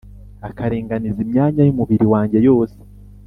[0.47, 2.77] akaringaniza imyanya y’umubiri wanjye yose,